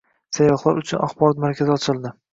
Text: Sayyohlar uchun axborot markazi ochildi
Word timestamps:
Sayyohlar 0.37 0.81
uchun 0.83 1.03
axborot 1.09 1.45
markazi 1.45 1.77
ochildi 1.79 2.17